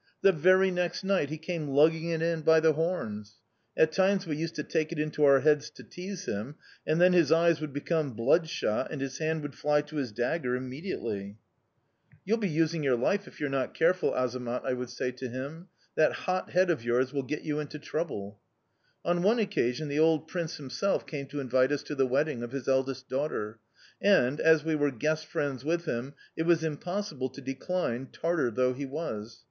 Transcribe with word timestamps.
The 0.23 0.31
very 0.31 0.71
next 0.71 1.03
night 1.03 1.29
he 1.29 1.37
came 1.37 1.67
lugging 1.67 2.09
it 2.09 2.23
in 2.23 2.41
by 2.41 2.59
the 2.59 2.73
horns! 2.73 3.35
At 3.77 3.91
times 3.91 4.25
we 4.25 4.35
used 4.35 4.55
to 4.55 4.63
take 4.63 4.91
it 4.91 4.97
into 4.97 5.23
our 5.25 5.41
heads 5.41 5.69
to 5.69 5.83
tease 5.83 6.25
him, 6.25 6.55
and 6.87 6.99
then 6.99 7.13
his 7.13 7.31
eyes 7.31 7.61
would 7.61 7.71
become 7.71 8.13
bloodshot 8.15 8.87
and 8.89 8.99
his 8.99 9.19
hand 9.19 9.43
would 9.43 9.53
fly 9.53 9.81
to 9.81 9.97
his 9.97 10.11
dagger 10.11 10.55
immediately. 10.55 11.37
"'You'll 12.25 12.39
be 12.39 12.49
losing 12.49 12.81
your 12.81 12.95
life 12.95 13.27
if 13.27 13.39
you 13.39 13.45
are 13.45 13.49
not 13.49 13.75
careful, 13.75 14.09
Azamat,' 14.13 14.65
I 14.65 14.73
would 14.73 14.89
say 14.89 15.11
to 15.11 15.29
him. 15.29 15.67
'That 15.93 16.13
hot 16.13 16.49
head 16.49 16.71
of 16.71 16.83
yours 16.83 17.13
will 17.13 17.21
get 17.21 17.43
you 17.43 17.59
into 17.59 17.77
trouble.' 17.77 18.39
"On 19.05 19.21
one 19.21 19.37
occasion, 19.37 19.87
the 19.87 19.99
old 19.99 20.27
prince 20.27 20.57
himself 20.57 21.05
came 21.05 21.27
to 21.27 21.39
invite 21.39 21.71
us 21.71 21.83
to 21.83 21.93
the 21.93 22.07
wedding 22.07 22.41
of 22.41 22.53
his 22.53 22.67
eldest 22.67 23.07
daughter; 23.07 23.59
and, 24.01 24.39
as 24.39 24.63
we 24.63 24.73
were 24.73 24.89
guest 24.89 25.27
friends 25.27 25.63
with 25.63 25.85
him, 25.85 26.15
it 26.35 26.47
was 26.47 26.63
impossible 26.63 27.29
to 27.29 27.39
decline, 27.39 28.07
Tartar 28.11 28.49
though 28.49 28.73
he 28.73 28.87
was. 28.87 29.39